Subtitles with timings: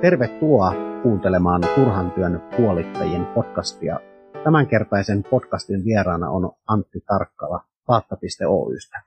[0.00, 0.72] Tervetuloa
[1.02, 4.00] kuuntelemaan Turhan työn puolittajien podcastia.
[4.44, 9.02] Tämänkertaisen podcastin vieraana on Antti Tarkkala Paatta.oystä.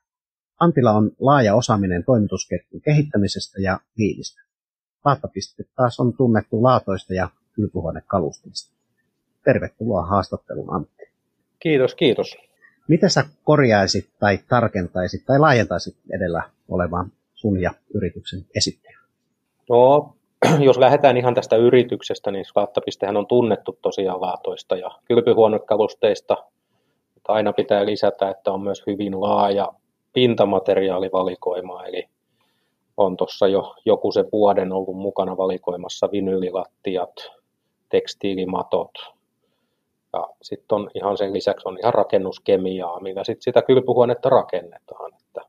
[0.60, 4.42] Antilla on laaja osaaminen toimitusketjun kehittämisestä ja liidistä.
[5.04, 8.76] Paatta.piste taas on tunnettu laatoista ja kylpyhuonekalusteista.
[9.46, 11.04] Tervetuloa haastatteluun Antti.
[11.60, 12.38] Kiitos, kiitos.
[12.88, 19.00] Miten sä korjaisit tai tarkentaisit tai laajentaisit edellä olevan sun ja yrityksen esittäjä?
[19.70, 20.16] No,
[20.68, 26.38] jos lähdetään ihan tästä yrityksestä, niin Skaattapistehän on tunnettu tosiaan laatoista ja kylpyhuonekalusteista.
[27.28, 29.70] Aina pitää lisätä, että on myös hyvin laaja
[30.14, 32.10] pintamateriaalivalikoima, eli
[32.98, 37.32] on tuossa jo joku se vuoden ollut mukana valikoimassa vinyylilattiat,
[37.90, 38.92] tekstiilimatot,
[40.14, 45.14] ja sitten on ihan sen lisäksi on ihan rakennuskemiaa, millä sitten sitä kylpyhuonetta rakennetaan.
[45.14, 45.42] Että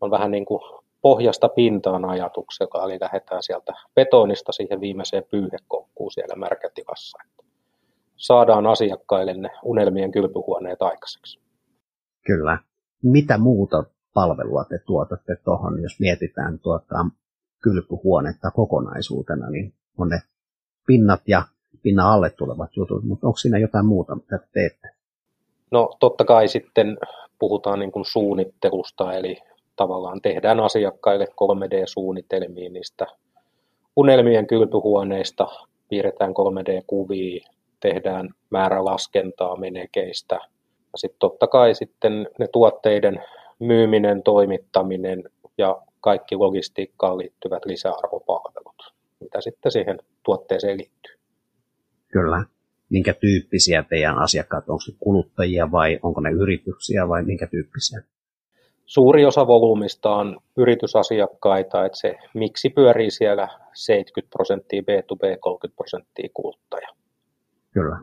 [0.00, 6.36] on vähän niin kuin pohjasta pintaan ajatuksella, eli lähdetään sieltä betonista siihen viimeiseen pyyhekoukkuun siellä
[6.36, 7.18] märkätilassa.
[7.26, 7.42] Että
[8.16, 11.40] saadaan asiakkaille ne unelmien kylpyhuoneet aikaiseksi.
[12.26, 12.58] Kyllä.
[13.02, 17.06] Mitä muuta palvelua te tuotatte tuohon, jos mietitään tuota
[17.62, 20.18] kylpyhuonetta kokonaisuutena, niin on ne
[20.86, 21.42] pinnat ja
[21.82, 24.88] pinnan alle tulevat jutut, mutta onko siinä jotain muuta, mitä te teette?
[25.70, 26.98] No totta kai sitten
[27.38, 29.36] puhutaan niin kuin suunnittelusta, eli
[29.76, 33.06] tavallaan tehdään asiakkaille 3D-suunnitelmia niistä
[33.96, 35.46] unelmien kylpyhuoneista,
[35.88, 37.48] piirretään 3D-kuvia,
[37.80, 40.34] tehdään määrälaskentaa menekeistä.
[40.92, 43.24] Ja sitten totta kai sitten ne tuotteiden
[43.58, 45.24] myyminen, toimittaminen
[45.58, 51.14] ja kaikki logistiikkaan liittyvät lisäarvopalvelut, mitä sitten siihen tuotteeseen liittyy.
[52.08, 52.44] Kyllä.
[52.90, 58.00] Minkä tyyppisiä teidän asiakkaat, onko kuluttajia vai onko ne yrityksiä vai minkä tyyppisiä?
[58.86, 66.28] Suuri osa volyymista on yritysasiakkaita, että se miksi pyörii siellä 70 prosenttia B2B, 30 prosenttia
[66.34, 66.88] kuluttaja.
[67.72, 67.98] Kyllä.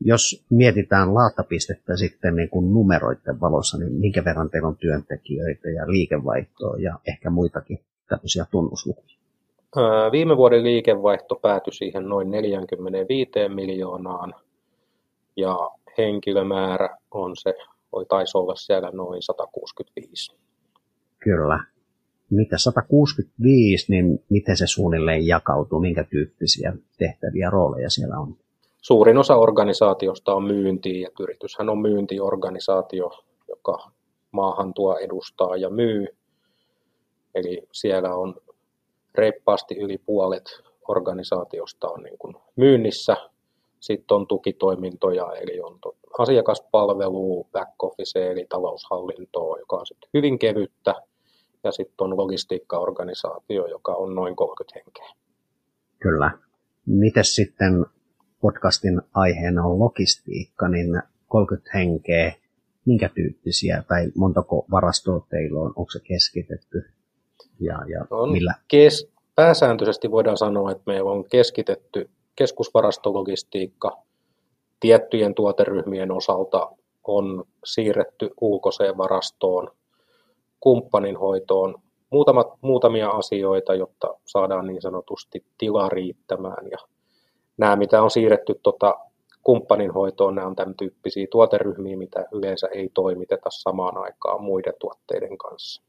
[0.00, 5.90] Jos mietitään laatapistettä sitten niin kuin numeroiden valossa, niin minkä verran teillä on työntekijöitä ja
[5.90, 9.18] liikevaihtoa ja ehkä muitakin tämmöisiä tunnuslukuja?
[10.12, 14.34] Viime vuoden liikevaihto päätyi siihen noin 45 miljoonaan
[15.36, 15.56] ja
[15.98, 17.54] henkilömäärä on se,
[17.92, 20.36] voi taisi olla siellä noin 165.
[21.18, 21.64] Kyllä.
[22.30, 28.36] Mitä 165, niin miten se suunnilleen jakautuu, minkä tyyppisiä tehtäviä rooleja siellä on?
[28.82, 33.10] Suurin osa organisaatiosta on myynti, ja yrityshän on myyntiorganisaatio,
[33.48, 33.90] joka
[34.30, 36.06] maahan tuo edustaa ja myy.
[37.34, 38.34] Eli siellä on
[39.14, 40.44] reippaasti yli puolet
[40.88, 43.16] organisaatiosta on niin kuin myynnissä.
[43.80, 45.78] Sitten on tukitoimintoja, eli on
[46.18, 50.94] asiakaspalvelu, back office, eli taloushallintoa, joka on sitten hyvin kevyttä.
[51.64, 55.16] Ja sitten on logistiikkaorganisaatio, joka on noin 30 henkeä.
[55.98, 56.30] Kyllä.
[56.86, 57.86] Miten sitten
[58.40, 62.32] podcastin aiheena on logistiikka, niin 30 henkeä,
[62.84, 66.82] minkä tyyppisiä tai montako varastoa teillä on, onko se keskitetty
[67.60, 68.54] ja, ja on millä?
[68.68, 74.02] Kes, pääsääntöisesti voidaan sanoa, että meillä on keskitetty keskusvarastologistiikka
[74.80, 76.70] tiettyjen tuoteryhmien osalta
[77.04, 79.70] on siirretty ulkoiseen varastoon,
[80.60, 81.74] kumppanin hoitoon,
[82.10, 86.70] muutamat, muutamia asioita, jotta saadaan niin sanotusti tila riittämään.
[86.70, 86.78] Ja
[87.56, 88.94] nämä, mitä on siirretty tota,
[89.42, 95.38] kumppanin hoitoon, nämä on tämän tyyppisiä tuoteryhmiä, mitä yleensä ei toimiteta samaan aikaan muiden tuotteiden
[95.38, 95.82] kanssa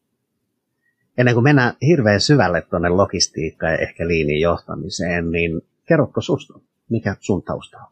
[1.17, 7.15] ennen kuin mennään hirveän syvälle tuonne logistiikkaan ja ehkä liinin johtamiseen, niin kerrotko susta, mikä
[7.19, 7.91] sun tausta on?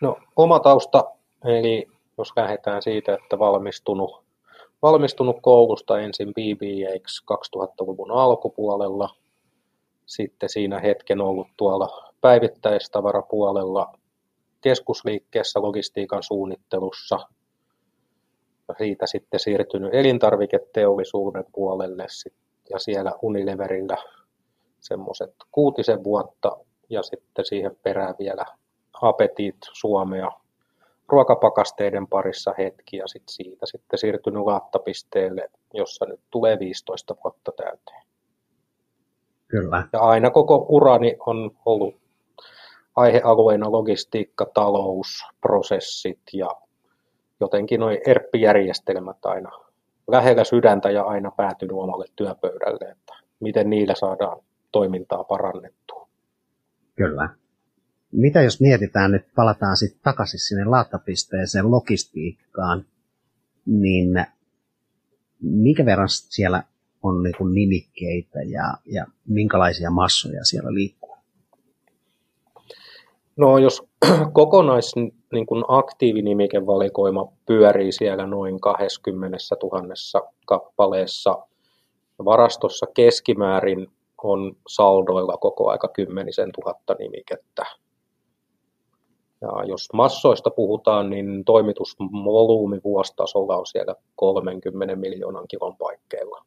[0.00, 1.04] No oma tausta,
[1.44, 1.86] eli
[2.18, 4.24] jos lähdetään siitä, että valmistunut,
[4.82, 9.08] valmistunut koulusta ensin BBX 2000-luvun alkupuolella,
[10.06, 13.98] sitten siinä hetken ollut tuolla päivittäistavarapuolella
[14.60, 17.18] keskusliikkeessä logistiikan suunnittelussa–
[18.78, 22.06] siitä sitten siirtynyt elintarviketeollisuuden puolelle
[22.70, 23.96] ja siellä Unileverillä
[24.80, 26.56] semmoiset kuutisen vuotta
[26.88, 28.44] ja sitten siihen perään vielä
[29.02, 30.30] Apetit Suomea
[31.08, 38.02] ruokapakasteiden parissa hetki ja sitten siitä sitten siirtynyt laattapisteelle, jossa nyt tulee 15 vuotta täyteen.
[39.48, 39.88] Kyllä.
[39.92, 41.94] Ja aina koko urani on ollut
[42.96, 46.50] aihealueena logistiikka, talous, prosessit ja
[47.40, 49.50] jotenkin noin ERP-järjestelmät aina
[50.08, 54.40] lähellä sydäntä ja aina päätynyt omalle työpöydälle, että miten niillä saadaan
[54.72, 56.01] toimintaa parannettua.
[56.96, 57.28] Kyllä.
[58.12, 62.84] Mitä jos mietitään, nyt palataan sitten takaisin sinne laattapisteeseen logistiikkaan,
[63.66, 64.26] niin
[65.40, 66.62] minkä verran siellä
[67.02, 71.16] on niin nimikkeitä ja, ja minkälaisia massoja siellä liikkuu?
[73.36, 73.82] No jos
[74.32, 74.92] kokonais
[75.32, 81.46] niin kuin aktiivinimikevalikoima pyörii siellä noin 20 000 kappaleessa,
[82.24, 83.86] varastossa keskimäärin
[84.22, 87.62] on saldoilla koko aika kymmenisen tuhatta nimikettä.
[89.40, 96.44] Ja jos massoista puhutaan, niin toimitusvolyymi vuositasolla on siellä 30 miljoonan kilon paikkeilla.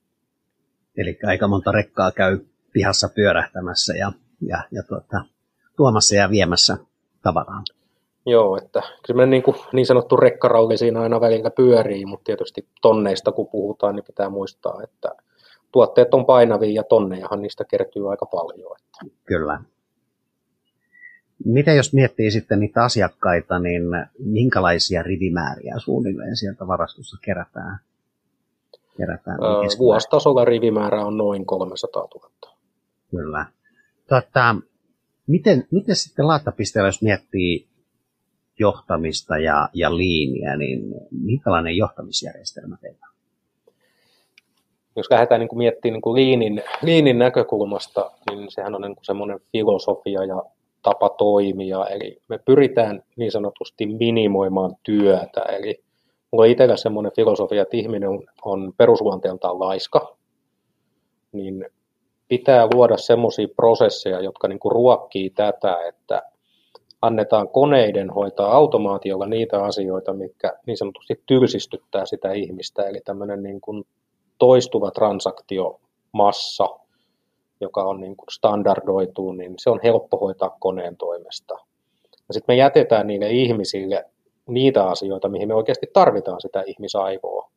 [0.97, 2.39] Eli aika monta rekkaa käy
[2.73, 4.11] pihassa pyörähtämässä ja,
[4.41, 5.25] ja, ja tuota,
[5.77, 6.77] tuomassa ja viemässä
[7.21, 7.63] tavaraa.
[8.25, 13.31] Joo, että kyllä niin, kuin, niin sanottu rekkaralli siinä aina välillä pyörii, mutta tietysti tonneista
[13.31, 15.09] kun puhutaan, niin pitää muistaa, että
[15.75, 18.75] tuotteet on painavia ja tonnejahan niistä kertyy aika paljon.
[18.79, 19.15] Että.
[19.25, 19.61] Kyllä.
[21.45, 23.83] Mitä jos miettii sitten niitä asiakkaita, niin
[24.19, 27.79] minkälaisia rivimääriä suunnilleen sieltä varastossa kerätään?
[28.97, 32.29] kerätään öö, vuositasolla rivimäärä on noin 300 000.
[33.11, 33.45] Kyllä.
[34.09, 34.55] Tota,
[35.27, 37.67] miten, miten sitten laatapisteellä, jos miettii
[38.59, 42.94] johtamista ja, ja liiniä, niin minkälainen johtamisjärjestelmä teillä?
[44.95, 49.05] Jos lähdetään niin kuin miettimään niin kuin liinin, liinin näkökulmasta, niin sehän on niin kuin
[49.05, 50.43] semmoinen filosofia ja
[50.81, 55.83] tapa toimia, eli me pyritään niin sanotusti minimoimaan työtä, eli
[56.31, 60.17] mulla on itsellä semmoinen filosofia, että ihminen on, on perusluonteeltaan laiska,
[61.31, 61.65] niin
[62.27, 66.21] pitää luoda semmoisia prosesseja, jotka niin kuin ruokkii tätä, että
[67.01, 73.61] annetaan koneiden hoitaa automaatiolla niitä asioita, mitkä niin sanotusti tylsistyttää sitä ihmistä, eli tämmöinen niin
[73.61, 73.83] kuin
[74.37, 76.67] toistuva transaktiomassa,
[77.61, 81.53] joka on niin kuin standardoitu, niin se on helppo hoitaa koneen toimesta.
[82.27, 84.05] Ja sitten me jätetään niille ihmisille
[84.47, 87.51] niitä asioita, mihin me oikeasti tarvitaan sitä ihmisaivoa.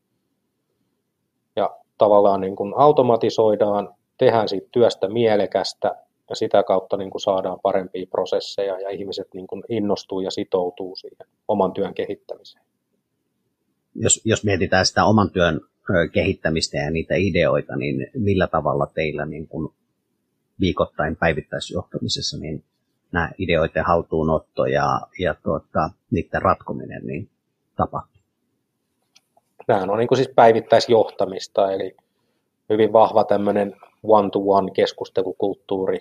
[1.56, 5.94] Ja tavallaan niin kuin automatisoidaan, tehdään siitä työstä mielekästä
[6.30, 10.96] ja sitä kautta niin kuin saadaan parempia prosesseja ja ihmiset niin kuin innostuu ja sitoutuu
[10.96, 12.64] siihen oman työn kehittämiseen.
[13.94, 15.60] Jos, jos mietitään sitä oman työn
[16.12, 19.68] kehittämistä ja niitä ideoita, niin millä tavalla teillä niin kuin
[20.60, 22.64] viikoittain päivittäisjohtamisessa niin
[23.12, 27.28] nämä ideoiden haltuunotto ja, ja tuota, niiden ratkominen niin
[27.76, 28.22] tapahtuu?
[29.68, 31.96] Nämä on niin kuin siis päivittäisjohtamista, eli
[32.70, 36.00] hyvin vahva tämmöinen one-to-one keskustelukulttuuri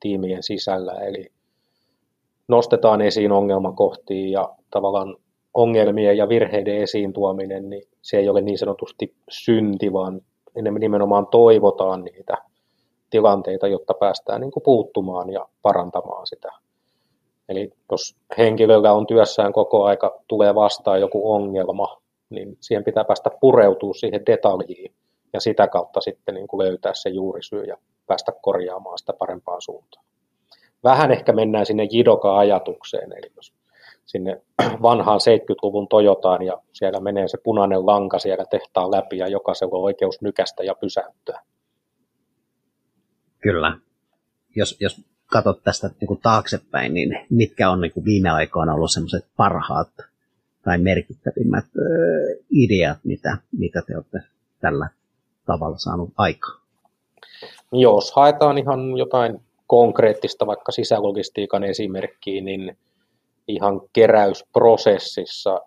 [0.00, 1.32] tiimien sisällä, eli
[2.48, 5.16] nostetaan esiin ongelmakohtia ja tavallaan
[5.54, 10.20] ongelmien ja virheiden esiin tuominen, niin se ei ole niin sanotusti synti, vaan
[10.78, 12.34] nimenomaan toivotaan niitä
[13.10, 16.52] tilanteita, jotta päästään niin kuin puuttumaan ja parantamaan sitä.
[17.48, 23.30] Eli jos henkilöllä on työssään koko aika, tulee vastaan joku ongelma, niin siihen pitää päästä
[23.40, 24.94] pureutua siihen detaljiin
[25.32, 27.76] ja sitä kautta sitten niin kuin löytää se juurisyy ja
[28.06, 30.04] päästä korjaamaan sitä parempaan suuntaan.
[30.84, 33.53] Vähän ehkä mennään sinne jidoka-ajatukseen, eli jos
[34.06, 34.42] sinne
[34.82, 39.84] vanhaan 70-luvun Toyotaan ja siellä menee se punainen lanka siellä tehtaan läpi ja jokaisella on
[39.84, 41.42] oikeus nykästä ja pysäyttää.
[43.40, 43.78] Kyllä.
[44.56, 48.92] Jos, jos katsot tästä niin kuin taaksepäin, niin mitkä on niin kuin viime aikoina ollut
[48.92, 49.88] semmoiset parhaat
[50.62, 51.80] tai merkittävimmät ö,
[52.50, 54.18] ideat, mitä, mitä te olette
[54.60, 54.88] tällä
[55.46, 56.60] tavalla saanut aikaan?
[57.72, 62.76] Jos haetaan ihan jotain konkreettista, vaikka sisälogistiikan esimerkkiä, niin
[63.48, 65.60] ihan keräysprosessissa,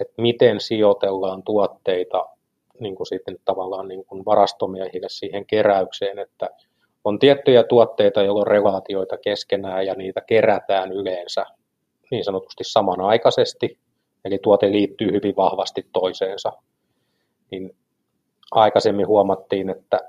[0.00, 2.26] että miten sijoitellaan tuotteita
[2.80, 6.50] niin kuin sitten tavallaan niin kuin varastomiehille siihen keräykseen, että
[7.04, 11.46] on tiettyjä tuotteita, joilla on relaatioita keskenään ja niitä kerätään yleensä
[12.10, 13.78] niin sanotusti samanaikaisesti,
[14.24, 16.52] eli tuote liittyy hyvin vahvasti toiseensa.
[17.50, 17.76] Niin
[18.50, 20.00] aikaisemmin huomattiin, että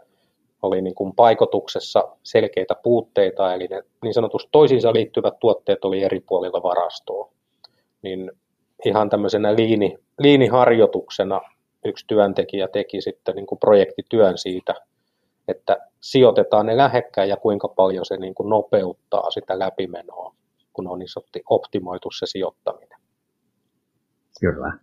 [0.61, 6.19] oli niin kuin paikotuksessa selkeitä puutteita, eli ne niin sanotusti toisiinsa liittyvät tuotteet oli eri
[6.19, 7.31] puolilla varastoa.
[8.01, 8.31] Niin
[8.85, 11.41] ihan tämmöisenä liini, liiniharjoituksena
[11.85, 14.75] yksi työntekijä teki sitten niin kuin projektityön siitä,
[15.47, 20.35] että sijoitetaan ne lähekkäin ja kuinka paljon se niin kuin nopeuttaa sitä läpimenoa,
[20.73, 21.09] kun on niin
[21.49, 22.99] optimoitu se sijoittaminen.
[24.39, 24.73] Kyllä.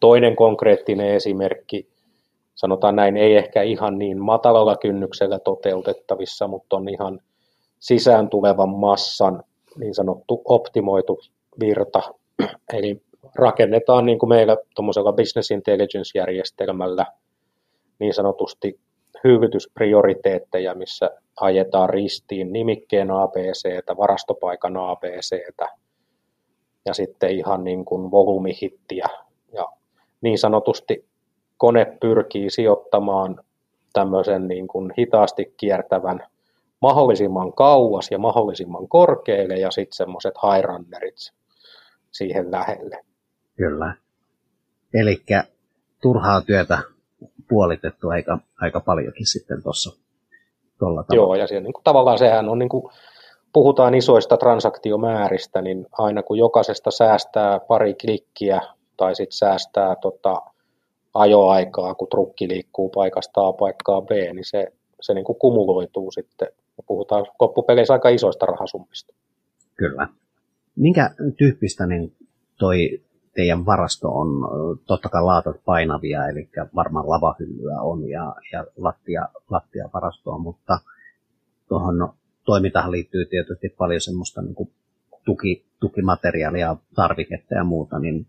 [0.00, 1.89] Toinen konkreettinen esimerkki,
[2.60, 7.20] sanotaan näin, ei ehkä ihan niin matalalla kynnyksellä toteutettavissa, mutta on ihan
[7.78, 9.42] sisään tulevan massan
[9.78, 11.20] niin sanottu optimoitu
[11.60, 12.02] virta.
[12.78, 13.02] Eli
[13.34, 17.06] rakennetaan niin kuin meillä tuommoisella business intelligence-järjestelmällä
[17.98, 18.80] niin sanotusti
[19.24, 25.54] hyvitysprioriteetteja, missä ajetaan ristiin nimikkeen ABC, varastopaikan ABC
[26.86, 29.06] ja sitten ihan niin kuin volyymihittiä.
[29.52, 29.68] Ja
[30.20, 31.09] niin sanotusti
[31.60, 33.40] kone pyrkii sijoittamaan
[33.92, 36.26] tämmöisen niin kuin hitaasti kiertävän
[36.82, 41.30] mahdollisimman kauas ja mahdollisimman korkealle ja sitten semmoiset high
[42.10, 43.04] siihen lähelle.
[43.56, 43.94] Kyllä.
[44.94, 45.22] Eli
[46.02, 46.78] turhaa työtä
[47.48, 49.96] puolitettu aika, aika paljonkin sitten tuossa
[50.78, 51.24] tuolla tavalla.
[51.26, 52.92] Joo, ja siellä, niin kuin, tavallaan sehän on, niin kuin,
[53.52, 58.60] puhutaan isoista transaktiomääristä, niin aina kun jokaisesta säästää pari klikkiä
[58.96, 60.42] tai sitten säästää tota,
[61.14, 66.48] ajoaikaa, kun trukki liikkuu paikasta A paikkaa B, niin se, se niin kuin kumuloituu sitten.
[66.76, 69.14] Ja puhutaan loppupeleissä aika isoista rahasummista.
[69.76, 70.08] Kyllä.
[70.76, 72.12] Minkä tyyppistä niin
[72.58, 73.02] toi
[73.34, 74.28] teidän varasto on,
[74.86, 80.78] totta kai laatat painavia, eli varmaan lavahyllyä on ja, ja lattia, lattia varastoa, mutta
[81.68, 82.12] tuohon
[82.44, 84.70] toimintahan liittyy tietysti paljon semmoista niin kuin
[85.24, 88.26] tuki, tukimateriaalia, tarviketta ja muuta, niin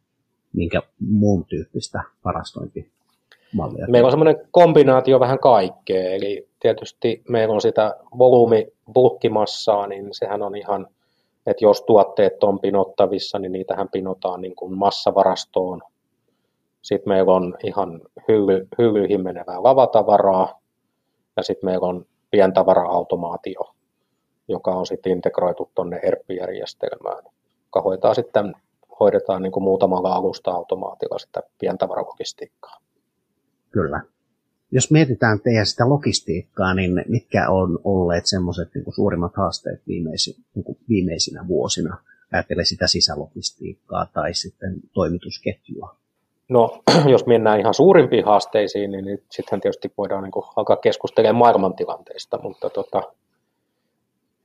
[0.54, 3.88] minkä muun tyyppistä varastointimallia?
[3.88, 10.42] Meillä on semmoinen kombinaatio vähän kaikkea, eli tietysti meillä on sitä volyymi bulkkimassaa, niin sehän
[10.42, 10.88] on ihan–
[11.46, 15.82] että jos tuotteet on pinottavissa, niin niitähän pinotaan niin kuin massavarastoon.
[16.82, 20.62] Sitten meillä on ihan hylly, hyllyihin menevää lavatavaraa
[21.38, 23.76] ja sitten meillä on pientavara-automaatio,
[24.48, 27.24] joka on sitten integroitu tuonne ERP-järjestelmään,
[27.66, 28.54] joka hoitaa sitten,
[29.02, 32.78] hoidetaan niin kuin muutamalla alusta-automaatilla sitä pientavaralogistiikkaa.
[33.72, 34.02] Kyllä
[34.72, 40.64] jos mietitään teidän sitä logistiikkaa, niin mitkä on olleet semmoiset niin suurimmat haasteet viimeisin, niin
[40.64, 41.98] kuin viimeisinä vuosina?
[42.34, 45.96] Ajattelen sitä sisälogistiikkaa tai sitten toimitusketjua.
[46.50, 46.82] No,
[47.14, 52.70] jos mennään ihan suurimpiin haasteisiin, niin sitten tietysti voidaan niin kuin alkaa keskustelemaan maailmantilanteista, mutta
[52.70, 53.04] tota,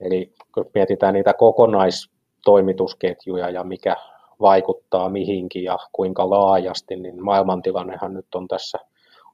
[0.01, 3.97] eli kun mietitään niitä kokonaistoimitusketjuja ja mikä
[4.41, 8.79] vaikuttaa mihinkin ja kuinka laajasti, niin maailmantilannehan nyt on tässä–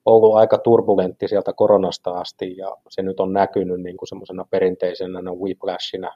[0.06, 5.32] ollut aika turbulentti sieltä koronasta asti ja se nyt on näkynyt niin kuin semmoisena perinteisenä
[5.32, 6.14] whiplashina,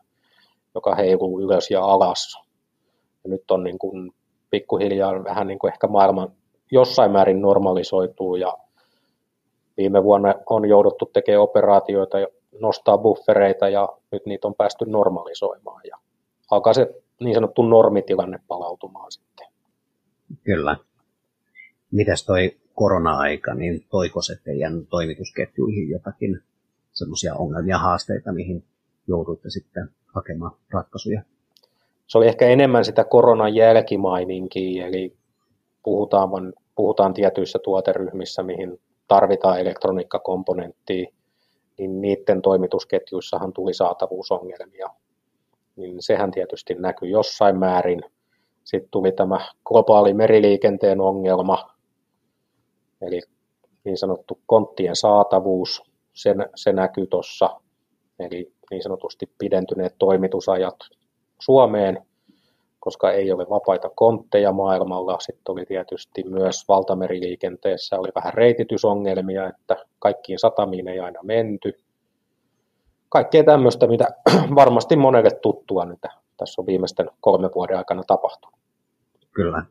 [0.74, 2.38] joka heiluu ylös ja alas.
[3.24, 4.12] Ja nyt on niin kuin
[4.50, 6.32] pikkuhiljaa vähän niin kuin ehkä maailman
[6.72, 8.58] jossain määrin normalisoituu ja
[9.76, 12.18] viime vuonna on jouduttu tekemään operaatioita,
[12.60, 15.96] nostaa buffereita ja nyt niitä on päästy normalisoimaan ja
[16.50, 19.46] alkaa se niin sanottu normitilanne palautumaan sitten.
[20.44, 20.76] Kyllä.
[21.90, 26.40] Mitäs toi korona-aika, niin toiko se teidän toimitusketjuihin jotakin
[26.92, 28.64] semmoisia ongelmia, haasteita, mihin
[29.08, 31.22] jouduitte sitten hakemaan ratkaisuja?
[32.06, 35.16] Se oli ehkä enemmän sitä koronan jälkimaininkia, eli
[35.82, 41.06] puhutaan, puhutaan tietyissä tuoteryhmissä, mihin tarvitaan elektroniikkakomponenttia,
[41.78, 44.88] niin niiden toimitusketjuissahan tuli saatavuusongelmia.
[45.76, 48.00] Niin sehän tietysti näkyy jossain määrin.
[48.64, 51.76] Sitten tuli tämä globaali meriliikenteen ongelma,
[53.00, 53.20] Eli
[53.84, 57.60] niin sanottu konttien saatavuus, sen, se näkyy tuossa,
[58.18, 60.76] eli niin sanotusti pidentyneet toimitusajat
[61.40, 62.06] Suomeen,
[62.80, 65.18] koska ei ole vapaita kontteja maailmalla.
[65.20, 71.80] Sitten oli tietysti myös valtameriliikenteessä oli vähän reititysongelmia, että kaikkiin satamiin ei aina menty.
[73.08, 74.08] Kaikkea tämmöistä, mitä
[74.60, 76.00] varmasti monelle tuttua nyt
[76.36, 78.58] tässä on viimeisten kolmen vuoden aikana tapahtunut.
[79.32, 79.64] Kyllä.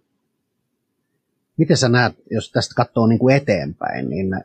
[1.57, 4.43] Miten sä näet, jos tästä katsoo niin kuin eteenpäin, niin äh,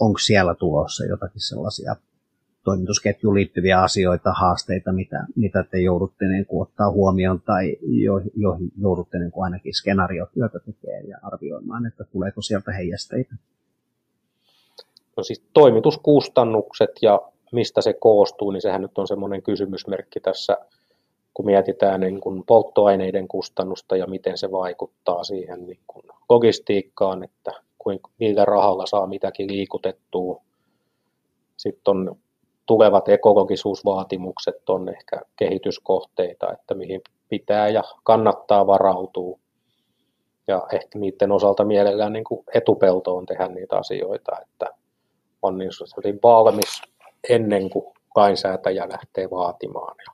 [0.00, 1.96] onko siellä tulossa jotakin sellaisia
[2.64, 8.58] toimitusketjuun liittyviä asioita, haasteita, mitä, mitä te joudutte niin kuin, ottaa huomioon tai joihin jo,
[8.80, 13.34] joudutte niin kuin ainakin skenaariotyötä tekemään ja arvioimaan, että tuleeko sieltä heijasteita?
[15.16, 17.20] No siis toimituskustannukset ja
[17.52, 20.58] mistä se koostuu, niin sehän nyt on semmoinen kysymysmerkki tässä
[21.36, 27.52] kun mietitään niin kuin polttoaineiden kustannusta ja miten se vaikuttaa siihen niin kuin logistiikkaan, että
[28.18, 30.42] millä rahalla saa mitäkin liikutettua.
[31.56, 32.16] Sitten on
[32.66, 39.38] tulevat ekologisuusvaatimukset on ehkä kehityskohteita, että mihin pitää ja kannattaa varautua.
[40.46, 44.66] Ja ehkä niiden osalta mielellään niin kuin etupeltoon tehdä niitä asioita, että
[45.42, 46.82] on niin valmis
[47.28, 49.96] ennen kuin lainsäätäjä lähtee vaatimaan.
[50.06, 50.12] Ja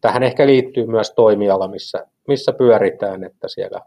[0.00, 3.80] tähän ehkä liittyy myös toimiala, missä, missä pyöritään, että siellä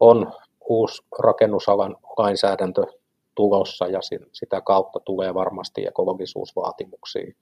[0.00, 0.32] on
[0.68, 2.82] uusi rakennusalan lainsäädäntö
[3.34, 4.00] tulossa ja
[4.32, 7.32] sitä kautta tulee varmasti ekologisuusvaatimuksia,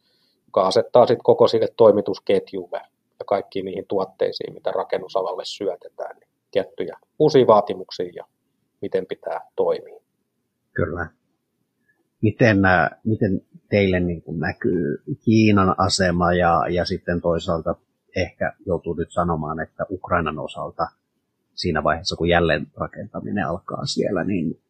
[0.47, 2.81] joka asettaa sitten koko sille toimitusketjulle
[3.19, 8.25] ja kaikkiin niihin tuotteisiin, mitä rakennusalalle syötetään, niin tiettyjä uusia vaatimuksia ja
[8.81, 10.01] miten pitää toimia.
[10.73, 11.07] Kyllä.
[12.21, 17.75] Miten, äh, miten teille niin kuin näkyy Kiinan asema ja, ja sitten toisaalta
[18.17, 20.87] ehkä joutuu nyt sanomaan, että Ukrainan osalta
[21.55, 24.61] siinä vaiheessa, kun jälleen rakentaminen alkaa siellä, niin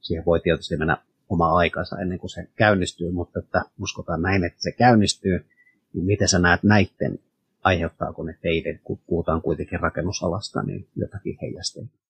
[0.00, 0.96] siihen voi tietysti mennä
[1.28, 5.46] oma aikansa ennen kuin se käynnistyy, mutta että uskotaan näin, että se käynnistyy,
[5.92, 7.18] niin miten sä näet näiden,
[7.64, 12.03] aiheuttaako ne teidän, kun puhutaan kuitenkin rakennusalasta, niin jotakin heijasteita?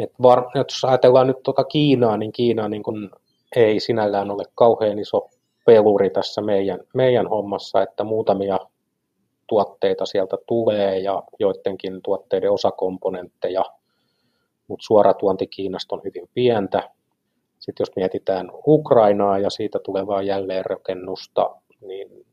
[0.00, 3.10] Et var, jos ajatellaan nyt tuota Kiinaa, niin Kiina niin kun
[3.56, 5.30] ei sinällään ole kauhean iso
[5.66, 8.58] peluri tässä meidän, meidän hommassa, että muutamia
[9.46, 13.64] tuotteita sieltä tulee ja joidenkin tuotteiden osakomponentteja,
[14.68, 16.90] mutta suora tuonti Kiinasta on hyvin pientä.
[17.58, 22.26] Sitten jos mietitään Ukrainaa ja siitä tulevaa jälleenrakennusta, niin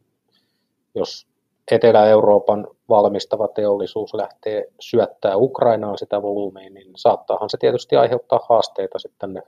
[0.95, 1.27] jos
[1.71, 9.19] Etelä-Euroopan valmistava teollisuus lähtee syöttää Ukrainaan sitä volyymiin, niin saattaahan se tietysti aiheuttaa haasteita sitten
[9.19, 9.41] tänne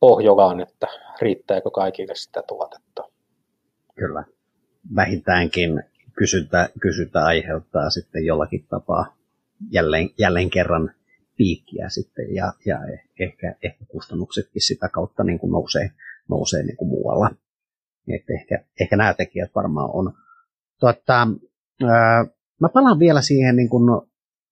[0.00, 0.86] Pohjolaan, että
[1.20, 3.04] riittääkö kaikille sitä tuotetta.
[3.94, 4.24] Kyllä.
[4.96, 5.82] Vähintäänkin
[6.18, 9.06] kysyntä, kysyntä aiheuttaa sitten jollakin tapaa
[9.70, 10.90] jälleen, jälleen kerran
[11.36, 12.78] piikkiä sitten ja, ja
[13.20, 15.90] ehkä, ehkä kustannuksetkin sitä kautta niin kuin nousee,
[16.28, 17.30] nousee niin kuin muualla.
[18.08, 20.12] Että ehkä, ehkä nämä tekijät varmaan on.
[20.80, 21.28] Tuota,
[21.82, 22.24] ää,
[22.60, 24.02] mä palaan vielä siihen niin kuin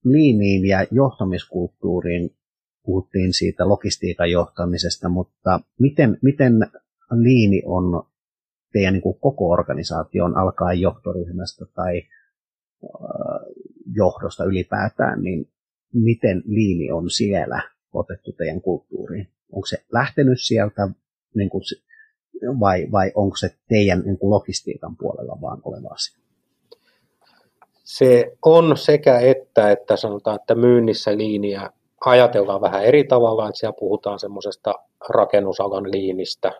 [0.04, 2.30] liiniin ja johtamiskulttuuriin.
[2.84, 6.52] Puhuttiin siitä logistiikan johtamisesta, mutta miten, miten
[7.10, 8.02] liini on
[8.72, 12.02] teidän niin kuin koko organisaation alkaa johtoryhmästä tai
[13.94, 15.48] johdosta ylipäätään, niin
[15.94, 19.28] miten liini on siellä otettu teidän kulttuuriin?
[19.52, 20.88] Onko se lähtenyt sieltä
[21.34, 21.62] niin kuin,
[22.60, 26.18] vai, vai onko se teidän niin kuin logistiikan puolella vaan oleva asia?
[27.84, 31.70] Se on sekä että, että sanotaan, että myynnissä liiniä
[32.04, 34.74] ajatellaan vähän eri tavalla, että siellä puhutaan semmoisesta
[35.08, 36.52] rakennusalan liinistä,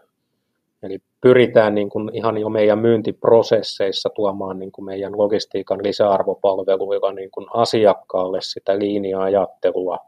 [0.83, 7.31] Eli pyritään niin kuin ihan jo meidän myyntiprosesseissa tuomaan niin kuin meidän logistiikan lisäarvopalveluilla niin
[7.31, 9.99] kuin asiakkaalle sitä linja-ajattelua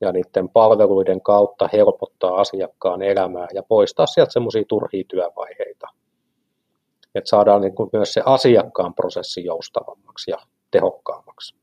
[0.00, 5.86] ja niiden palveluiden kautta helpottaa asiakkaan elämää ja poistaa sieltä semmoisia turhia työvaiheita.
[7.14, 10.38] Että saadaan niin kuin myös se asiakkaan prosessi joustavammaksi ja
[10.70, 11.56] tehokkaammaksi.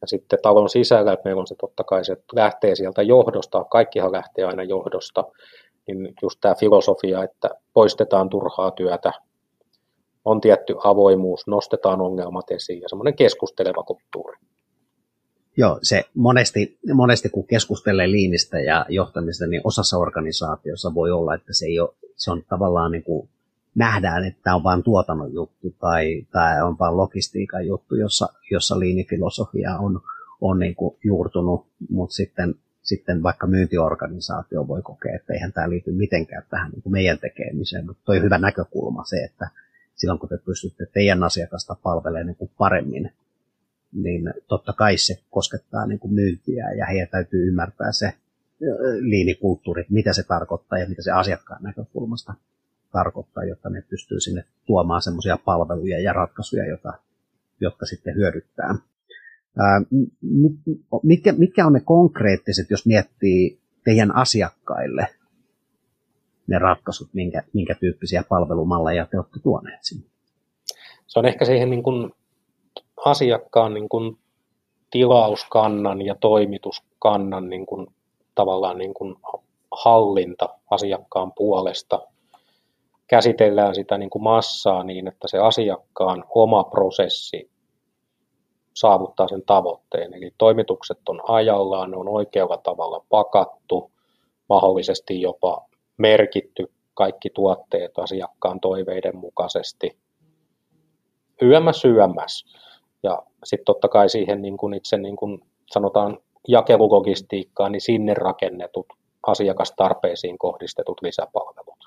[0.00, 4.12] Ja sitten talon sisällä, että meillä on se totta kai se lähtee sieltä johdosta, kaikkihan
[4.12, 5.24] lähtee aina johdosta,
[5.86, 9.12] niin just tämä filosofia, että poistetaan turhaa työtä,
[10.24, 14.38] on tietty avoimuus, nostetaan ongelmat esiin ja semmoinen keskusteleva kulttuuri.
[15.56, 21.52] Joo, se monesti, monesti kun keskustelee liinistä ja johtamista, niin osassa organisaatiossa voi olla, että
[21.52, 23.28] se, ei ole, se on tavallaan niin kuin
[23.74, 28.78] nähdään, että tämä on vain tuotannon juttu tai tämä on vain logistiikan juttu, jossa, jossa
[28.78, 30.00] liinifilosofia on,
[30.40, 35.92] on niin kuin juurtunut, mutta sitten sitten vaikka myyntiorganisaatio voi kokea, että eihän tämä liity
[35.92, 39.50] mitenkään tähän niin kuin meidän tekemiseen, mutta toi hyvä näkökulma se, että
[39.94, 43.12] silloin kun te pystytte teidän asiakasta palvelemaan niin kuin paremmin,
[43.94, 48.12] niin totta kai se koskettaa niin kuin myyntiä ja heidän täytyy ymmärtää se
[49.00, 52.34] liinikulttuuri, mitä se tarkoittaa ja mitä se asiakkaan näkökulmasta
[52.92, 56.92] tarkoittaa, jotta ne pystyy sinne tuomaan semmoisia palveluja ja ratkaisuja, jota,
[57.60, 58.74] jotka sitten hyödyttää
[61.02, 65.08] mitkä, mitkä on ne konkreettiset, jos miettii teidän asiakkaille
[66.46, 70.06] ne ratkaisut, minkä, minkä tyyppisiä palvelumalleja te olette tuoneet sinne?
[71.06, 72.12] Se on ehkä siihen niin kuin
[73.04, 74.18] asiakkaan niin kuin
[74.90, 77.86] tilauskannan ja toimituskannan niin kuin,
[78.34, 79.16] tavallaan niin kuin
[79.70, 82.00] hallinta asiakkaan puolesta.
[83.06, 87.50] Käsitellään sitä niin kuin massaa niin, että se asiakkaan oma prosessi
[88.74, 90.14] saavuttaa sen tavoitteen.
[90.14, 93.90] Eli toimitukset on ajallaan, ne on oikealla tavalla pakattu,
[94.48, 99.98] mahdollisesti jopa merkitty kaikki tuotteet asiakkaan toiveiden mukaisesti.
[101.42, 102.44] Yömäs yömäs.
[103.04, 108.86] Ja sitten totta kai siihen niin kuin itse niin kuin sanotaan jakelulogistiikkaan, niin sinne rakennetut
[109.26, 111.78] asiakastarpeisiin kohdistetut lisäpalvelut.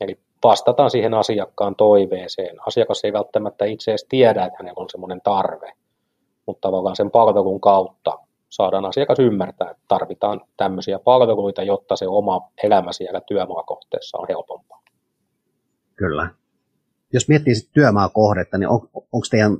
[0.00, 2.56] Eli vastataan siihen asiakkaan toiveeseen.
[2.66, 5.72] Asiakas ei välttämättä itse edes tiedä, että hänellä on semmoinen tarve,
[6.46, 12.50] mutta tavallaan sen palvelun kautta saadaan asiakas ymmärtää, että tarvitaan tämmöisiä palveluita, jotta se oma
[12.62, 14.82] elämä siellä työmaakohteessa on helpompaa.
[15.96, 16.30] Kyllä.
[17.12, 19.56] Jos miettii sitä työmaakohdetta, niin on, onko teidän,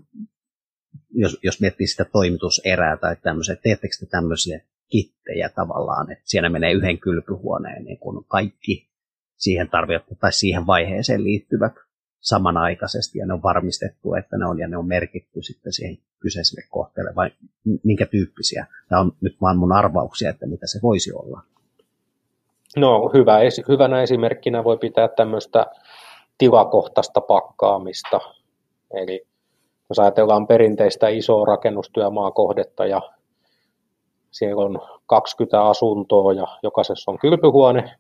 [1.11, 6.73] jos, jos miettii sitä toimituserää tai tämmöisiä, teettekö te tämmöisiä kittejä tavallaan, että siellä menee
[6.73, 8.89] yhden kylpyhuoneen niin kun kaikki
[9.37, 11.73] siihen tarvittu tai siihen vaiheeseen liittyvät
[12.21, 16.63] samanaikaisesti ja ne on varmistettu, että ne on ja ne on merkitty sitten siihen kyseiselle
[16.71, 17.31] kohteelle vai
[17.85, 18.67] minkä tyyppisiä.
[18.89, 21.43] Tämä on nyt vaan mun arvauksia, että mitä se voisi olla.
[22.77, 25.67] No hyvä, hyvänä esimerkkinä voi pitää tämmöistä
[26.39, 28.21] tilakohtaista pakkaamista.
[28.95, 29.27] Eli
[29.89, 33.03] jos ajatellaan perinteistä isoa rakennustyömaakohdetta ja
[34.31, 37.95] siellä on 20 asuntoa ja jokaisessa on kylpyhuone,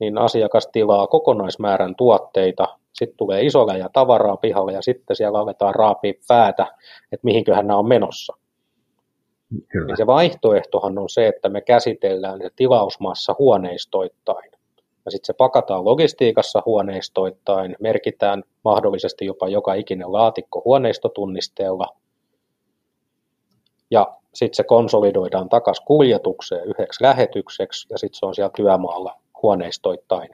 [0.00, 5.74] niin asiakas tilaa kokonaismäärän tuotteita, sitten tulee iso ja tavaraa pihalle ja sitten siellä aletaan
[5.74, 6.66] raapia päätä,
[7.12, 8.36] että mihinköhän nämä on menossa.
[9.68, 9.86] Kyllä.
[9.86, 14.50] Niin se vaihtoehtohan on se, että me käsitellään se tilausmassa huoneistoittain.
[15.08, 21.86] Ja sitten se pakataan logistiikassa huoneistoittain, merkitään mahdollisesti jopa joka ikinen laatikko huoneistotunnisteella.
[23.90, 30.28] Ja sitten se konsolidoidaan takaisin kuljetukseen yhdeksi lähetykseksi ja sitten se on siellä työmaalla huoneistoittain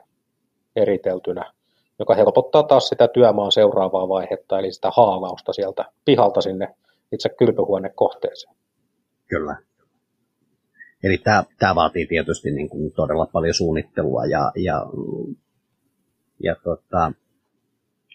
[0.76, 1.52] eriteltynä,
[1.98, 6.74] joka helpottaa taas sitä työmaan seuraavaa vaihetta, eli sitä haalausta sieltä pihalta sinne
[7.12, 8.54] itse kylpyhuonekohteeseen.
[9.26, 9.56] Kyllä.
[11.04, 14.86] Eli tämä, tämä vaatii tietysti niin kuin todella paljon suunnittelua ja, ja,
[16.42, 17.12] ja tota,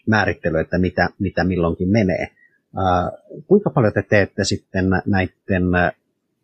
[0.06, 2.26] määrittelyä, että mitä, mitä milloinkin menee.
[2.76, 3.12] Ää,
[3.46, 5.62] kuinka paljon te teette sitten näiden,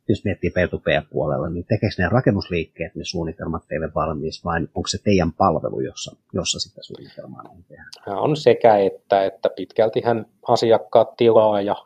[0.09, 5.32] jos miettii P2P-puolella, niin tekeekö ne rakennusliikkeet ne suunnitelmat teille valmiiksi vai onko se teidän
[5.32, 7.85] palvelu, jossa, jossa sitä suunnitelmaa on tehdä?
[8.06, 11.76] On sekä että, että pitkältihän asiakkaat tilaa ja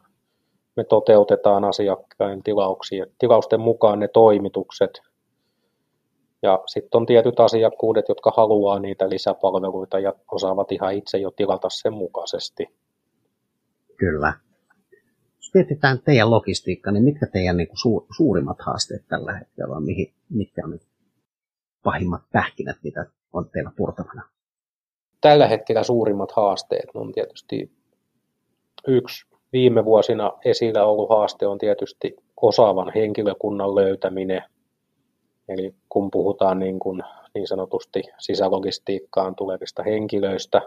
[0.81, 4.91] me toteutetaan asiakkaiden tilauksia, tilausten mukaan ne toimitukset.
[6.43, 11.69] Ja sitten on tietyt asiakkuudet, jotka haluaa niitä lisäpalveluita ja osaavat ihan itse jo tilata
[11.71, 12.67] sen mukaisesti.
[13.97, 14.33] Kyllä.
[15.37, 19.85] Jos mietitään teidän logistiikkaa, niin mitkä teidän niin kuin suurimmat haasteet tällä hetkellä on?
[19.85, 20.79] Mihin, mitkä on
[21.83, 24.23] pahimmat pähkinät, mitä on teillä purtavana?
[25.21, 27.73] Tällä hetkellä suurimmat haasteet on tietysti
[28.89, 34.43] yksi viime vuosina esillä ollut haaste on tietysti osaavan henkilökunnan löytäminen.
[35.49, 37.03] Eli kun puhutaan niin, kuin
[37.35, 40.63] niin sanotusti sisälogistiikkaan tulevista henkilöistä,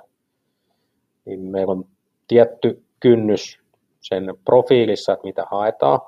[1.26, 1.86] niin meillä on
[2.28, 3.60] tietty kynnys
[4.02, 6.00] sen profiilissa, että mitä haetaan.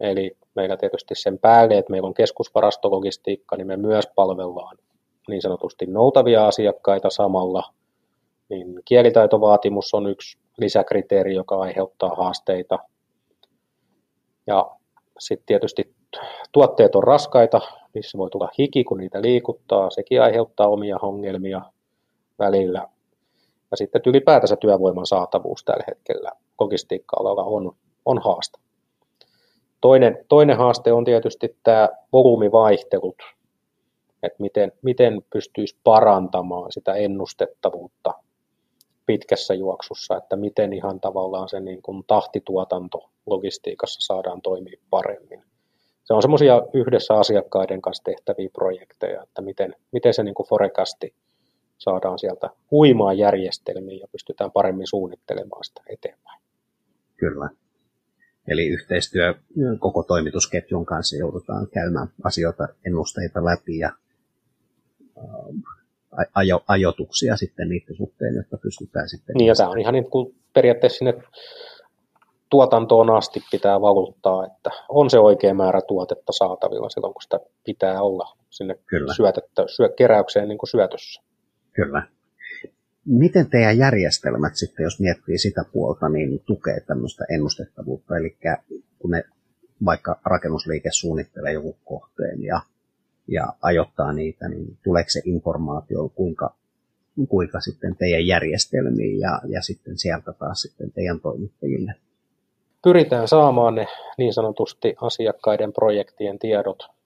[0.00, 4.76] Eli meillä tietysti sen päälle, että meillä on keskusvarastologistiikka, niin me myös palvellaan
[5.28, 7.62] niin sanotusti noutavia asiakkaita samalla.
[8.48, 12.78] Niin kielitaitovaatimus on yksi lisäkriteeri, joka aiheuttaa haasteita.
[14.46, 14.70] Ja
[15.18, 15.94] sitten tietysti
[16.52, 17.60] tuotteet on raskaita,
[17.94, 21.62] niissä voi tulla hiki, kun niitä liikuttaa, sekin aiheuttaa omia ongelmia
[22.38, 22.88] välillä.
[23.70, 27.72] Ja sitten ylipäätänsä työvoiman saatavuus tällä hetkellä logistiikka-alalla on,
[28.04, 28.58] on haaste.
[29.80, 33.16] Toinen, toinen haaste on tietysti tämä volyymivaihtelut,
[34.22, 38.14] että miten, miten pystyisi parantamaan sitä ennustettavuutta
[39.06, 45.44] pitkässä juoksussa, että miten ihan tavallaan se niin kuin tahtituotanto logistiikassa saadaan toimia paremmin.
[46.04, 51.14] Se on semmoisia yhdessä asiakkaiden kanssa tehtäviä projekteja, että miten, miten se niin kuin forecasti
[51.78, 56.40] saadaan sieltä huimaan järjestelmiin ja pystytään paremmin suunnittelemaan sitä eteenpäin.
[57.16, 57.48] Kyllä.
[58.48, 59.34] Eli yhteistyö
[59.78, 63.92] koko toimitusketjun kanssa joudutaan käymään asioita, ennusteita läpi ja
[66.34, 69.34] ajo, ajotuksia sitten niiden suhteen, jotta pystytään sitten...
[69.34, 71.14] Niin, ja tämä on ihan niin kuin periaatteessa sinne
[72.50, 78.02] tuotantoon asti pitää valuttaa, että on se oikea määrä tuotetta saatavilla silloin, kun sitä pitää
[78.02, 79.14] olla sinne Kyllä.
[79.14, 81.22] Syötettä, syö, keräykseen niin kuin syötössä.
[81.72, 82.02] Kyllä.
[83.04, 88.36] Miten teidän järjestelmät sitten, jos miettii sitä puolta, niin tukee tämmöistä ennustettavuutta, eli
[88.98, 89.24] kun ne
[89.84, 92.60] vaikka rakennusliike suunnittelee joku kohteen ja
[93.28, 96.54] ja ajoittaa niitä, niin tuleeko se informaatio kuinka,
[97.28, 101.94] kuinka sitten teidän järjestelmiin ja, ja sitten sieltä taas sitten teidän toimittajille?
[102.84, 103.86] Pyritään saamaan ne
[104.18, 106.96] niin sanotusti asiakkaiden projektien tiedot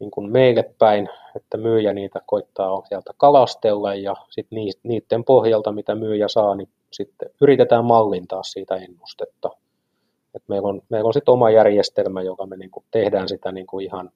[0.00, 5.94] niin kuin meille päin, että myyjä niitä koittaa sieltä kalastella ja sitten niiden pohjalta, mitä
[5.94, 9.50] myyjä saa, niin sitten yritetään mallintaa siitä ennustetta.
[10.34, 13.66] Et meillä on, meillä on sitten oma järjestelmä, joka me niin kuin tehdään sitä niin
[13.66, 14.10] kuin ihan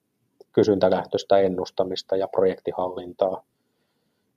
[0.55, 3.45] kysyntälähtöistä ennustamista ja projektihallintaa.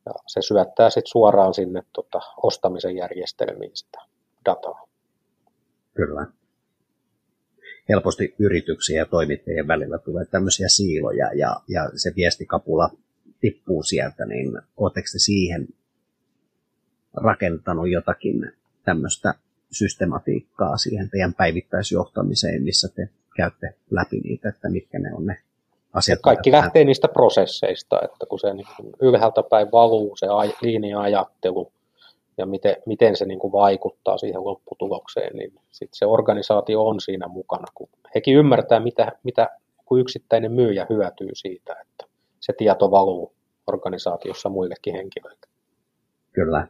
[0.06, 3.98] Ja se syöttää sitten suoraan sinne tota, ostamisen järjestelmiin sitä
[4.44, 4.88] dataa.
[5.94, 6.26] Kyllä.
[7.88, 12.90] Helposti yrityksiä ja toimittajien välillä tulee tämmöisiä siiloja ja, ja se viestikapula
[13.40, 15.68] tippuu sieltä, niin oletteko te siihen
[17.14, 18.52] rakentanut jotakin
[18.84, 19.34] tämmöistä
[19.70, 25.38] systematiikkaa siihen teidän päivittäisjohtamiseen, missä te käytte läpi niitä, että mitkä ne on ne
[25.98, 26.18] asiat.
[26.22, 28.66] Kaikki lähtee niistä prosesseista, että kun se niin
[29.02, 30.26] ylhäältä päin valuu se
[30.62, 31.72] linja-ajattelu
[32.38, 37.28] ja miten, miten se niin kuin vaikuttaa siihen lopputulokseen, niin sit se organisaatio on siinä
[37.28, 39.48] mukana, kun hekin ymmärtää, mitä, mitä
[39.84, 42.04] kun yksittäinen myyjä hyötyy siitä, että
[42.40, 43.32] se tieto valuu
[43.66, 45.46] organisaatiossa muillekin henkilöille.
[46.32, 46.66] Kyllä.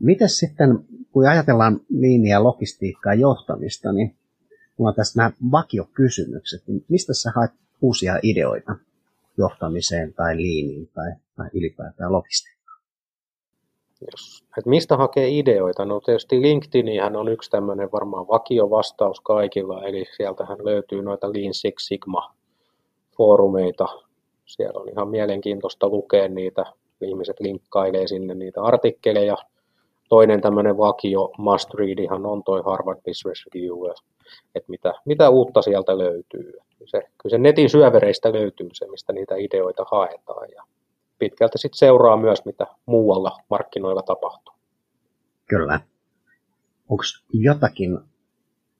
[0.00, 0.78] Miten sitten,
[1.12, 4.16] kun ajatellaan liiniä logistiikkaa johtamista, niin
[4.76, 8.76] mulla on tässä nämä vakiokysymykset, niin mistä sä haet uusia ideoita
[9.38, 12.80] johtamiseen tai liiniin tai, tai ylipäätään logistiikkaan?
[14.00, 15.84] Jos, että mistä hakee ideoita?
[15.84, 21.74] No tietysti LinkedInihän on yksi tämmöinen varmaan vakiovastaus kaikilla, eli sieltähän löytyy noita Lean Six
[21.78, 22.34] Sigma
[23.16, 23.88] foorumeita.
[24.46, 26.64] Siellä on ihan mielenkiintoista lukea niitä,
[27.00, 29.36] ihmiset linkkailee sinne niitä artikkeleja.
[30.08, 33.76] Toinen tämmöinen vakio must readihan on toi Harvard Business Review,
[34.54, 36.52] että mitä, mitä uutta sieltä löytyy.
[36.84, 40.48] Se, kyllä se netin syövereistä löytyy se, mistä niitä ideoita haetaan.
[40.54, 40.62] Ja
[41.18, 44.54] pitkälti sitten seuraa myös, mitä muualla markkinoilla tapahtuu.
[45.46, 45.80] Kyllä.
[46.88, 47.98] Onko jotakin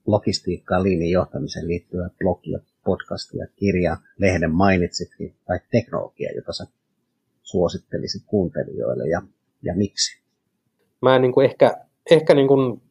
[0.06, 6.66] logistiikkaa linjan johtamiseen liittyvää blogia, podcastia, kirja, lehden mainitsitkin, tai teknologia, jota sä
[7.42, 9.22] suosittelisit kuuntelijoille ja,
[9.62, 10.22] ja miksi?
[11.02, 11.76] Mä en niin kuin ehkä,
[12.10, 12.82] ehkä niin kuin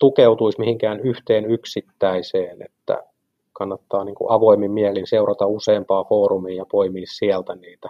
[0.00, 3.04] tukeutuisi mihinkään yhteen yksittäiseen, että
[3.52, 7.88] kannattaa niin kuin avoimin mielin seurata useampaa foorumia ja poimia sieltä niitä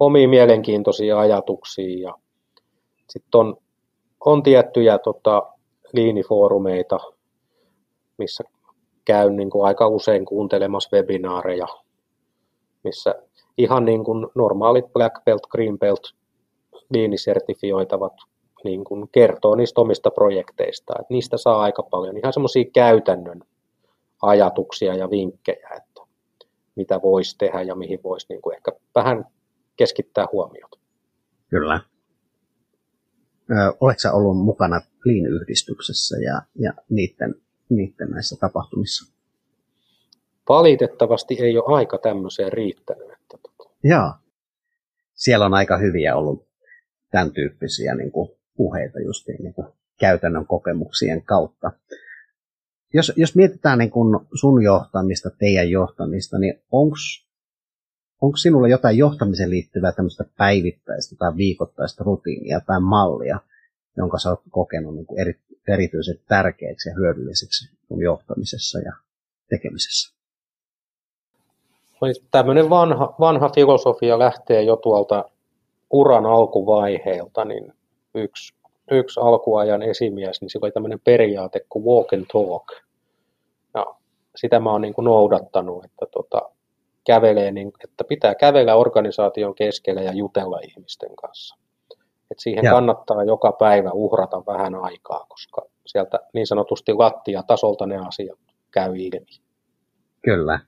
[0.00, 2.08] omia mielenkiintoisia ajatuksia.
[2.08, 2.14] Ja
[3.10, 3.56] sitten on,
[4.24, 5.42] on tiettyjä tota,
[5.92, 6.98] liinifoorumeita,
[8.18, 8.44] missä
[9.04, 11.66] käyn niin kuin aika usein kuuntelemassa webinaareja,
[12.84, 13.14] missä
[13.58, 16.02] ihan niin kuin normaalit Black Belt, Green Belt
[16.90, 18.12] liinisertifioitavat
[18.64, 20.92] niin kuin kertoo niistä omista projekteista.
[21.00, 23.40] Että niistä saa aika paljon ihan semmoisia käytännön
[24.22, 26.00] ajatuksia ja vinkkejä, että
[26.76, 29.24] mitä voisi tehdä ja mihin voisi niin kuin ehkä vähän
[29.76, 30.78] keskittää huomiota.
[31.50, 31.80] Kyllä.
[33.50, 37.34] Ö, oletko ollut mukana Clean-yhdistyksessä ja, ja niiden,
[37.68, 39.12] niiden näissä tapahtumissa?
[40.48, 43.10] Valitettavasti ei ole aika tämmöiseen riittänyt.
[43.10, 43.38] Että...
[43.42, 43.70] Tota.
[43.84, 44.12] Joo.
[45.14, 46.46] Siellä on aika hyviä ollut
[47.10, 49.68] tämän tyyppisiä niin kuin puheita justiin niin kuin
[50.00, 51.72] käytännön kokemuksien kautta.
[52.94, 56.62] Jos, jos mietitään niin kuin sun johtamista, teidän johtamista, niin
[58.20, 63.38] onko sinulla jotain johtamiseen liittyvää tämmöistä päivittäistä tai viikoittaista rutiinia tai mallia,
[63.96, 65.34] jonka sä oot kokenut niin kuin eri,
[65.68, 68.92] erityisen tärkeäksi ja hyödylliseksi sun johtamisessa ja
[69.48, 70.14] tekemisessä?
[72.30, 75.24] Tämmöinen vanha, vanha filosofia lähtee jo tuolta
[75.90, 77.72] uran alkuvaiheelta, niin
[78.14, 78.54] yksi,
[78.90, 82.66] yksi alkuajan esimies, niin sillä oli tämmöinen periaate kuin walk and talk.
[83.74, 83.86] Ja
[84.36, 86.50] sitä mä oon niin kuin noudattanut, että tota,
[87.06, 91.56] kävelee, niin, että pitää kävellä organisaation keskellä ja jutella ihmisten kanssa.
[92.30, 92.70] Et siihen ja.
[92.70, 98.38] kannattaa joka päivä uhrata vähän aikaa, koska sieltä niin sanotusti lattia tasolta ne asiat
[98.70, 99.40] käy ilmi.
[100.24, 100.60] Kyllä.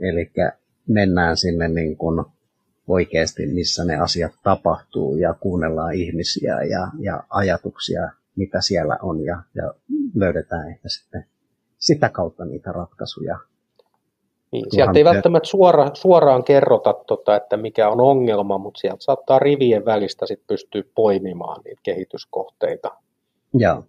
[0.00, 0.30] Eli
[0.88, 2.24] mennään sinne niin kuin
[2.88, 9.42] oikeasti, missä ne asiat tapahtuu ja kuunnellaan ihmisiä ja, ja ajatuksia, mitä siellä on ja,
[9.54, 9.74] ja
[10.14, 11.24] löydetään ehkä sitten
[11.78, 13.38] sitä kautta niitä ratkaisuja
[14.52, 19.38] niin, sieltä ei välttämättä suora, suoraan kerrota, tota, että mikä on ongelma, mutta sieltä saattaa
[19.38, 22.90] rivien välistä sit pystyä poimimaan niitä kehityskohteita.
[23.54, 23.84] Joo,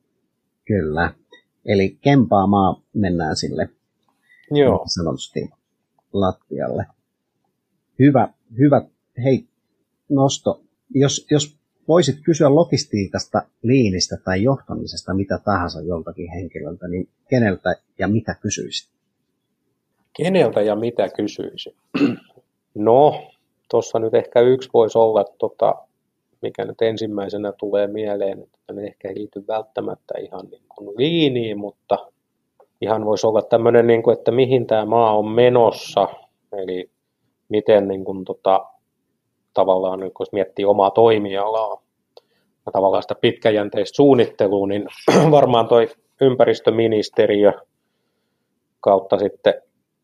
[0.66, 1.14] kyllä.
[1.66, 3.70] Eli kempaamaan mennään sille
[4.52, 4.84] Joo.
[4.88, 5.50] sanotusti
[6.14, 6.86] lattialle.
[8.00, 8.82] Hyvä, hyvä.
[9.24, 9.46] Hei,
[10.10, 10.62] nosto.
[10.96, 18.08] Jos, jos voisit kysyä logistiikasta, liinistä tai johtamisesta mitä tahansa joltakin henkilöltä, niin keneltä ja
[18.08, 18.90] mitä kysyisit?
[20.18, 21.74] Keneltä ja mitä kysyisin?
[22.76, 23.28] No,
[23.72, 25.76] tuossa nyt ehkä yksi voisi olla, tota,
[26.42, 31.98] mikä nyt ensimmäisenä tulee mieleen, että ne ehkä liity välttämättä ihan niin kuin liiniin, mutta
[32.82, 36.08] ihan voisi olla tämmöinen, niin kuin, että mihin tämä maa on menossa,
[36.52, 36.90] eli
[37.50, 38.66] miten niin kuin, tota,
[39.54, 41.82] tavallaan, niin kun miettii omaa toimialaa
[42.66, 44.88] ja tavallaan sitä pitkäjänteistä suunnittelua, niin
[45.32, 45.88] varmaan toi
[46.22, 47.54] ympäristöministeriö
[48.82, 49.54] kautta sitten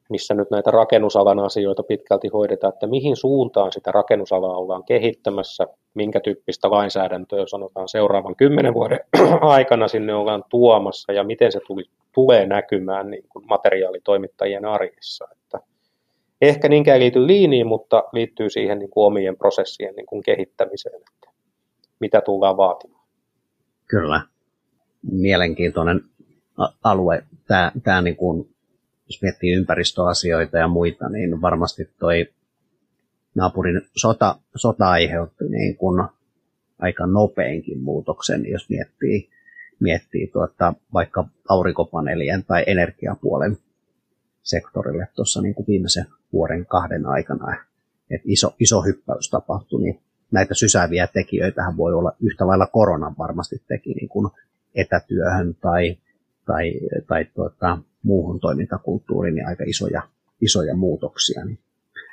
[0.10, 6.20] missä nyt näitä rakennusalan asioita pitkälti hoidetaan, että mihin suuntaan sitä rakennusalaa ollaan kehittämässä, minkä
[6.20, 9.00] tyyppistä lainsäädäntöä sanotaan seuraavan kymmenen vuoden
[9.42, 15.28] aikana sinne ollaan tuomassa ja miten se tuli, tulee näkymään niin kuin materiaalitoimittajien arjessa.
[15.32, 15.60] Että
[16.42, 21.30] ehkä niinkään liity liiniin, mutta liittyy siihen niin kuin omien prosessien niin kuin kehittämiseen, että
[22.00, 23.06] mitä tullaan vaatimaan.
[23.88, 24.22] Kyllä.
[25.12, 26.02] Mielenkiintoinen
[26.84, 27.24] alue.
[27.48, 28.56] Tämä, tämä niin kuin
[29.08, 32.30] jos miettii ympäristöasioita ja muita, niin varmasti toi
[33.36, 36.04] naapurin sota, sota aiheutti niin kuin
[36.80, 39.30] aika nopeinkin muutoksen, jos miettii,
[39.80, 43.58] miettii tuota, vaikka aurinkopaneelien tai energiapuolen
[44.44, 47.58] sektorille tuossa niin kuin viimeisen vuoden kahden aikana.
[48.12, 50.00] Et iso, iso hyppäys tapahtui, niin
[50.32, 54.30] näitä sysääviä tekijöitä voi olla yhtä lailla koronan varmasti teki niin kuin
[54.76, 55.98] etätyöhön tai
[56.46, 56.74] tai,
[57.08, 60.02] tai tuota, muuhun toimintakulttuuriin niin aika isoja,
[60.42, 61.46] isoja muutoksia.
[61.46, 61.60] Niin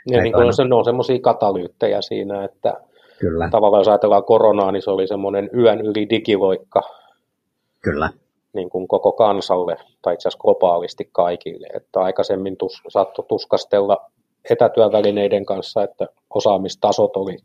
[0.06, 2.74] ja niin kuin se, ne on semmoisia katalyyttejä siinä, että
[3.18, 3.48] Kyllä.
[3.50, 6.82] tavallaan jos ajatellaan koronaa, niin se oli semmoinen yön yli digiloikka
[7.82, 8.10] Kyllä.
[8.52, 11.66] Niin kuin koko kansalle, tai itse asiassa globaalisti kaikille.
[11.74, 14.10] Että aikaisemmin tus, saattoi tuskastella
[14.50, 17.36] etätyövälineiden kanssa, että osaamistasot oli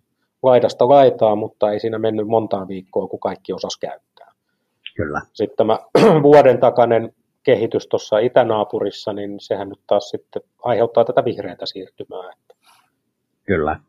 [0.43, 4.31] laidasta laitaa, mutta ei siinä mennyt montaa viikkoa, kun kaikki osas käyttää.
[4.95, 5.21] Kyllä.
[5.33, 5.79] Sitten tämä
[6.23, 12.33] vuoden takainen kehitys tuossa itänaapurissa, niin sehän nyt taas sitten aiheuttaa tätä vihreätä siirtymää.
[13.43, 13.79] Kyllä.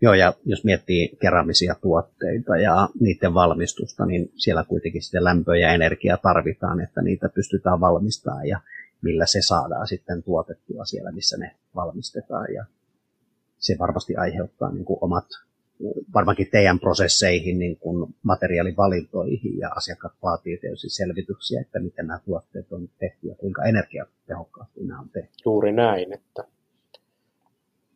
[0.00, 5.72] Joo, ja jos miettii keramisia tuotteita ja niiden valmistusta, niin siellä kuitenkin sitten lämpö ja
[5.72, 8.60] energia tarvitaan, että niitä pystytään valmistamaan ja
[9.02, 12.54] millä se saadaan sitten tuotettua siellä, missä ne valmistetaan.
[12.54, 12.64] Ja
[13.58, 15.26] se varmasti aiheuttaa niin kuin omat,
[16.14, 22.72] varmaankin teidän prosesseihin, niin kuin materiaalivalintoihin ja asiakkaat vaatii tietysti selvityksiä, että miten nämä tuotteet
[22.72, 25.34] on tehty ja kuinka energiatehokkaasti nämä on tehty.
[25.44, 26.44] Juuri näin, että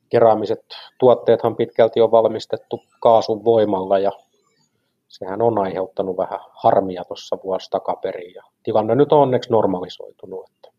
[0.08, 0.64] keraamiset
[0.98, 4.12] tuotteethan pitkälti on valmistettu kaasun voimalla ja
[5.08, 10.50] sehän on aiheuttanut vähän harmia tuossa vuosi takaperin ja tilanne nyt on onneksi normalisoitunut.
[10.50, 10.69] Että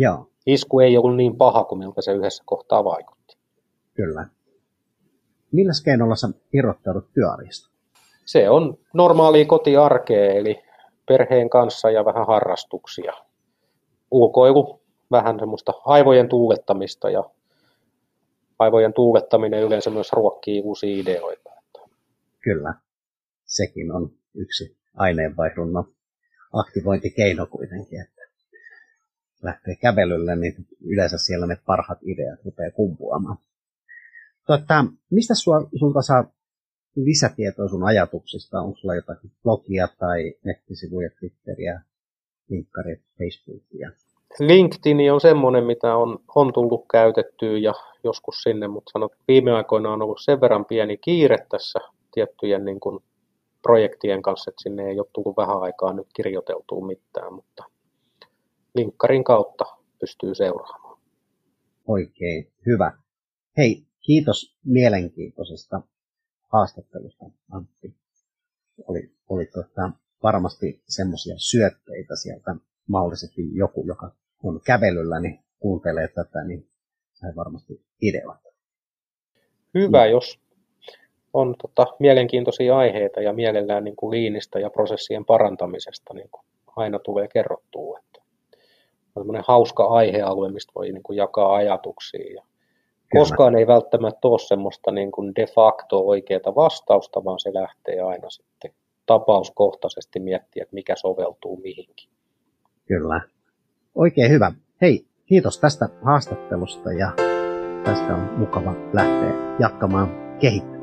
[0.00, 0.30] Joo.
[0.46, 3.36] Isku ei ollut niin paha kuin miltä se yhdessä kohtaa vaikutti.
[3.94, 4.26] Kyllä.
[5.52, 7.70] Millä keinolla sä irrottaudut työarjesta?
[8.24, 10.62] Se on normaalia kotiarkea, eli
[11.08, 13.12] perheen kanssa ja vähän harrastuksia.
[14.10, 17.24] Ulkoilu, vähän semmoista aivojen tuulettamista ja
[18.58, 21.50] aivojen tuulettaminen yleensä myös ruokkii uusia ideoita.
[22.40, 22.74] Kyllä,
[23.44, 25.84] sekin on yksi aineenvaihdunnan
[26.52, 28.00] aktivointikeino kuitenkin,
[29.42, 33.38] lähtee kävelylle, niin yleensä siellä ne parhaat ideat rupeaa kumpuamaan.
[34.46, 36.24] Tota, mistä sua, sulta saa
[36.96, 38.60] lisätietoa sun ajatuksista?
[38.60, 41.80] Onko sulla jotakin blogia tai nettisivuja, Twitteriä,
[42.48, 43.90] linkkarit, Facebookia?
[44.40, 47.74] LinkedIn on semmoinen, mitä on, on tullut käytettyä ja
[48.04, 51.78] joskus sinne, mutta sanot, viime aikoina on ollut sen verran pieni kiire tässä
[52.14, 53.00] tiettyjen niin kuin,
[53.62, 57.64] projektien kanssa, että sinne ei ole tullut vähän aikaa nyt kirjoiteltua mitään, mutta
[58.74, 59.64] linkkarin kautta
[60.00, 60.98] pystyy seuraamaan.
[61.88, 62.92] Oikein hyvä.
[63.56, 65.80] Hei, kiitos mielenkiintoisesta
[66.52, 67.94] haastattelusta, Antti.
[68.88, 69.90] Oli, oli tota,
[70.22, 72.54] varmasti semmoisia syötteitä sieltä
[72.88, 74.10] mahdollisesti joku, joka
[74.42, 76.68] on kävelyllä, niin kuuntelee tätä, niin
[77.12, 78.48] sai varmasti ideoita.
[79.74, 80.40] Hyvä, jos
[81.32, 86.42] on tota, mielenkiintoisia aiheita ja mielellään niin kuin liinistä ja prosessien parantamisesta niin kuin
[86.76, 88.00] aina tulee kerrottua.
[89.20, 92.34] On hauska aihealue, mistä voi niin kuin jakaa ajatuksia.
[92.34, 92.42] Ja
[93.12, 98.30] koskaan ei välttämättä ole semmoista niin kuin de facto oikeaa vastausta, vaan se lähtee aina
[98.30, 98.72] sitten
[99.06, 102.10] tapauskohtaisesti miettiä, että mikä soveltuu mihinkin.
[102.86, 103.20] Kyllä.
[103.94, 104.52] Oikein hyvä.
[104.80, 107.12] Hei, kiitos tästä haastattelusta ja
[107.84, 110.08] tästä on mukava lähteä jatkamaan
[110.40, 110.77] kehittämään.